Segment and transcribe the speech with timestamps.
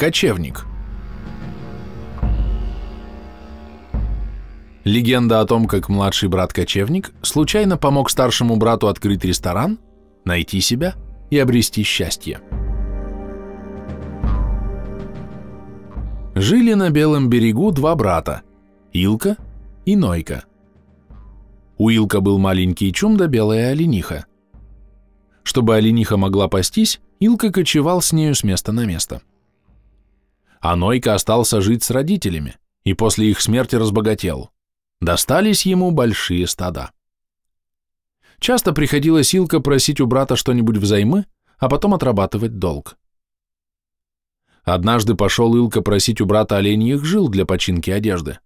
[0.00, 0.64] Кочевник.
[4.84, 9.78] Легенда о том, как младший брат-кочевник случайно помог старшему брату открыть ресторан,
[10.24, 10.94] найти себя
[11.28, 12.40] и обрести счастье.
[16.34, 18.40] Жили на Белом берегу два брата–
[18.94, 19.36] Илка
[19.84, 20.44] и Нойка.
[21.76, 24.24] У Илка был маленький чум да белая олениха.
[25.42, 29.20] Чтобы олениха могла пастись, Илка кочевал с нею с места на место.
[30.60, 34.50] А Нойка остался жить с родителями и после их смерти разбогател.
[35.00, 36.92] Достались ему большие стада.
[38.38, 41.26] Часто приходилось Илка просить у брата что-нибудь взаймы,
[41.58, 42.96] а потом отрабатывать долг.
[44.62, 48.38] Однажды пошел Илка просить у брата оленьих жил для починки одежды.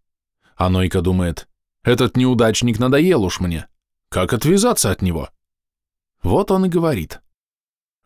[0.57, 1.49] А Нойка думает,
[1.83, 3.67] этот неудачник надоел уж мне.
[4.09, 5.31] Как отвязаться от него?
[6.23, 7.21] Вот он и говорит.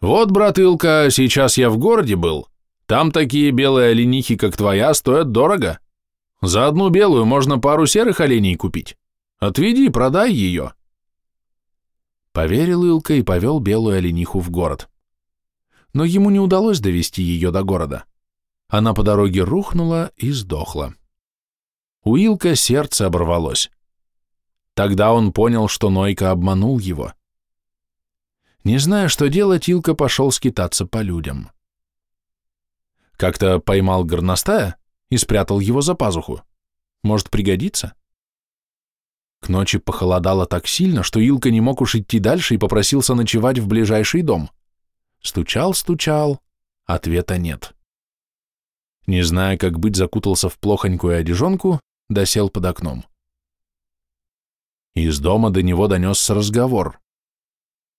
[0.00, 2.48] Вот, брат Илка, сейчас я в городе был.
[2.88, 5.78] Там такие белые оленихи, как твоя, стоят дорого.
[6.42, 8.96] За одну белую можно пару серых оленей купить.
[9.38, 10.72] Отведи, продай ее.
[12.32, 14.88] Поверил Илка и повел белую олениху в город
[15.92, 18.04] но ему не удалось довести ее до города.
[18.68, 20.94] Она по дороге рухнула и сдохла.
[22.04, 23.70] У Илка сердце оборвалось.
[24.74, 27.14] Тогда он понял, что Нойка обманул его.
[28.64, 31.50] Не зная, что делать, Илка пошел скитаться по людям.
[33.18, 34.76] Как-то поймал горностая
[35.10, 36.40] и спрятал его за пазуху.
[37.02, 37.94] Может, пригодится?
[39.40, 43.58] К ночи похолодало так сильно, что Илка не мог уж идти дальше и попросился ночевать
[43.58, 44.50] в ближайший дом.
[45.20, 46.40] Стучал, стучал,
[46.84, 47.74] ответа нет.
[49.06, 53.04] Не зная, как быть, закутался в плохонькую одежонку, досел под окном.
[54.94, 57.00] Из дома до него донесся разговор.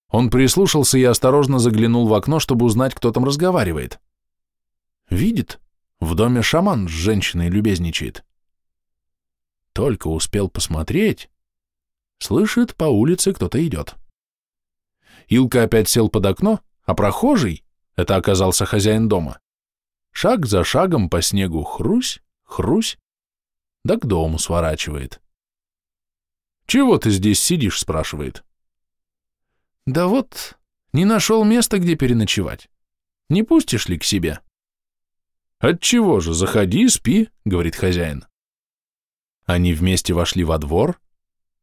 [0.09, 4.00] Он прислушался и осторожно заглянул в окно, чтобы узнать, кто там разговаривает.
[5.10, 5.60] Видит,
[6.00, 8.24] в доме шаман с женщиной любезничает.
[9.74, 11.30] Только успел посмотреть,
[12.20, 13.96] слышит, по улице кто-то идет.
[15.28, 17.64] Илка опять сел под окно, а прохожий,
[17.96, 19.40] это оказался хозяин дома,
[20.12, 22.98] шаг за шагом по снегу хрусь, хрусь,
[23.84, 25.22] да к дому сворачивает.
[26.68, 28.44] «Чего ты здесь сидишь?»– спрашивает.
[29.88, 30.59] «Да вот,
[30.94, 32.69] не нашел места, где переночевать.
[33.28, 34.40] Не пустишь ли к себе?»
[35.59, 38.25] «Отчего же, заходи, спи»,— говорит хозяин.
[39.46, 41.02] Они вместе вошли во двор,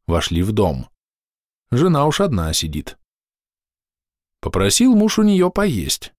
[0.06, 0.88] вошли в дом.
[1.70, 2.98] Жена уж одна сидит.
[4.40, 6.12] Попросил муж у нее поесть.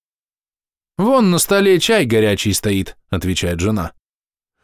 [0.97, 3.93] «Вон на столе чай горячий стоит»,— отвечает жена.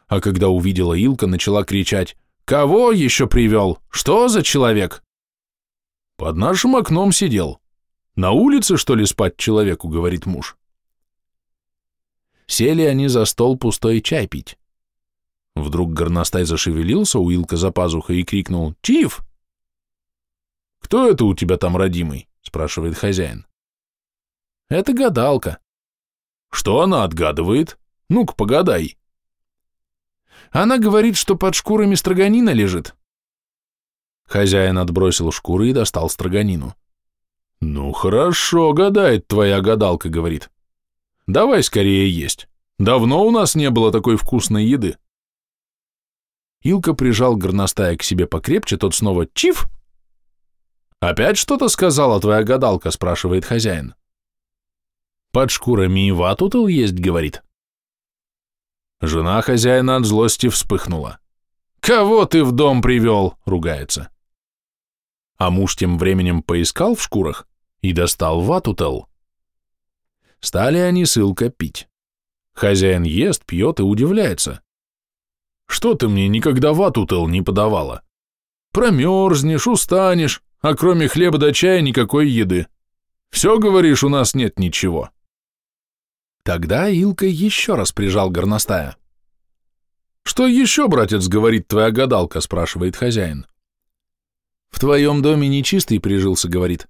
[0.07, 3.79] А когда увидела Илка, начала кричать, «Кого еще привел?
[3.89, 5.03] Что за человек?»
[6.17, 7.61] «Под нашим окном сидел.
[8.15, 10.57] На улице, что ли, спать человеку?»— говорит муж.
[12.53, 14.59] Сели они за стол пустой чай пить.
[15.55, 19.23] Вдруг горностай зашевелился у Илка за пазухой и крикнул «Тиф!»
[20.79, 23.47] «Кто это у тебя там, родимый?»— спрашивает хозяин.
[24.69, 25.57] Это гадалка.
[26.51, 27.79] Что она отгадывает?
[28.07, 28.99] Ну-ка, погадай.
[30.51, 32.95] Она говорит, что под шкурами строганина лежит.
[34.27, 36.75] Хозяин отбросил шкуры и достал строганину.
[37.61, 40.51] Ну хорошо, гадает твоя гадалка, говорит.
[41.27, 42.47] Давай скорее есть.
[42.79, 44.97] Давно у нас не было такой вкусной еды.
[46.61, 49.67] Илка прижал горностая к себе покрепче, тот снова чиф.
[50.99, 53.95] Опять что-то сказала твоя гадалка, спрашивает хозяин.
[55.31, 57.43] Под шкурами и ватутал есть, говорит.
[59.01, 61.19] Жена хозяина от злости вспыхнула.
[61.81, 64.09] «Кого ты в дом привел?»— ругается.
[65.37, 67.45] А муж тем временем поискал в шкурах
[67.81, 69.09] и достал ватутел.
[70.43, 71.87] Стали они с Илка пить.
[72.51, 74.61] Хозяин ест, пьет и удивляется.
[75.67, 78.03] «Что ты мне никогда ватутел не подавала?
[78.73, 82.67] Промерзнешь, устанешь, а кроме хлеба до чая никакой еды.
[83.29, 85.11] Все, говоришь, у нас нет ничего».
[86.43, 88.97] Тогда Илка еще раз прижал горностая.
[90.23, 93.47] «Что еще, братец, говорит твоя гадалка?»– спрашивает хозяин.
[94.71, 96.89] «В твоем доме нечистый прижился,— говорит.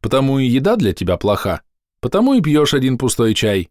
[0.00, 1.60] Потому и еда для тебя плоха,
[2.00, 3.70] потому и пьешь один пустой чай.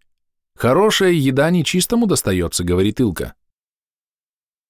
[0.56, 3.36] Хорошая еда нечистому достается,— говорит Илка.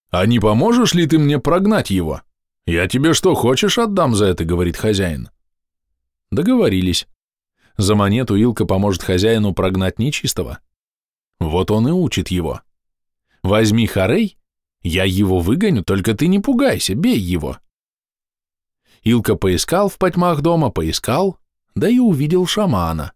[0.10, 2.22] «А не поможешь ли ты мне прогнать его?
[2.66, 5.30] Я тебе что хочешь отдам за это,— говорит хозяин.
[6.32, 7.08] Договорились.
[7.78, 10.60] За монету Илка поможет хозяину прогнать нечистого.
[11.40, 12.62] Вот он и учит его.
[13.44, 14.38] Возьми Харей,
[14.82, 17.58] я его выгоню, только ты не пугайся, бей его.
[19.04, 21.38] Илка поискал в потьмах дома, поискал,
[21.76, 23.14] да и увидел шамана.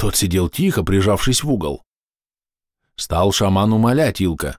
[0.00, 1.84] Тот сидел тихо, прижавшись в угол.
[2.96, 4.58] Стал шаман умолять Илка.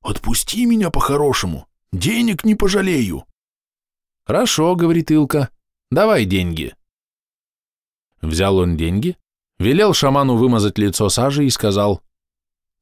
[0.00, 3.24] «Отпусти меня по-хорошему, денег не пожалею».
[4.24, 5.50] «Хорошо»,— говорит Илка,—
[5.92, 6.74] «давай деньги».
[8.22, 9.16] Взял он деньги,
[9.60, 12.02] велел шаману вымазать лицо сажей и сказал,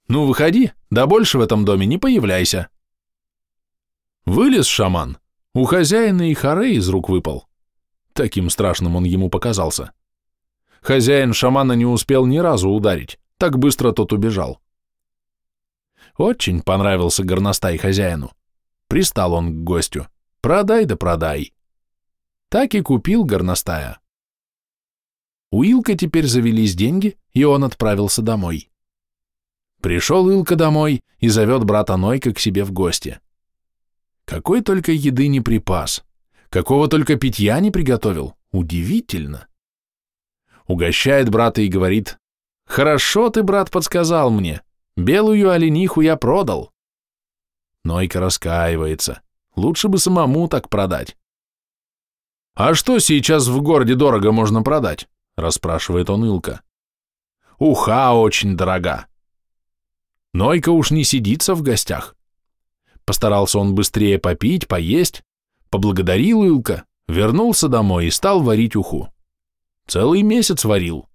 [0.09, 2.71] «Ну, выходи, да больше в этом доме не появляйся».
[4.25, 5.19] Вылез шаман,
[5.53, 7.47] у хозяина и харе из рук выпал.
[8.15, 9.93] Таким страшным он ему показался.
[10.81, 14.61] Хозяин шамана не успел ни разу ударить, так быстро тот убежал.
[16.17, 18.33] Очень понравился горностай хозяину.
[18.89, 20.09] Пристал он к гостю.
[20.41, 21.53] Продай да продай.
[22.49, 24.01] Так и купил горностая.
[25.51, 28.71] У Илка теперь завелись деньги, и он отправился домой.
[29.81, 33.21] Пришел Илка домой и зовет брата Нойка к себе в гости.
[34.25, 36.05] Какой только еды не припас,
[36.51, 38.35] какого только питья не приготовил.
[38.53, 39.47] Удивительно.
[40.71, 42.17] Угощает брата и говорит,
[42.65, 44.63] «Хорошо ты, брат, подсказал мне.
[44.97, 46.71] Белую олениху я продал».
[47.83, 49.21] Нойка раскаивается.
[49.57, 51.17] Лучше бы самому так продать.
[52.55, 56.61] «А что сейчас в городе дорого можно продать?» расспрашивает он Илка.
[57.59, 59.09] Уха очень дорога.
[60.33, 62.15] Нойка уж не сидится в гостях.
[63.05, 65.25] Постарался он быстрее попить, поесть,
[65.69, 69.13] поблагодарил Илка, вернулся домой и стал варить уху.
[69.91, 71.09] Целый месяц варил.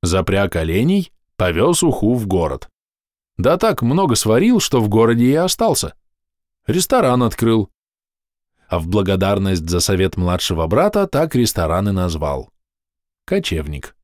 [0.00, 2.68] Запряг оленей, повез уху в город.
[3.38, 5.96] Да так много сварил, что в городе и остался.
[6.68, 7.72] Ресторан открыл.
[8.68, 12.50] А в благодарность за совет младшего брата так ресторан и назвал.
[13.24, 13.96] Кочевник.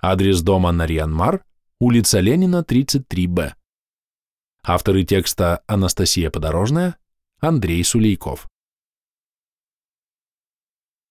[0.00, 1.44] Адрес дома Нарьянмар,
[1.78, 3.52] улица Ленина, 33Б.
[4.64, 6.96] Авторы текста Анастасия Подорожная,
[7.40, 8.48] Андрей Сулейков.